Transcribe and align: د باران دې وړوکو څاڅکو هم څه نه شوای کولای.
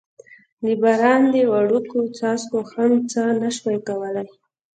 د 0.63 0.65
باران 0.81 1.21
دې 1.33 1.43
وړوکو 1.51 1.97
څاڅکو 2.17 2.59
هم 2.71 2.91
څه 3.11 3.21
نه 3.41 3.49
شوای 3.55 3.77
کولای. 3.87 4.27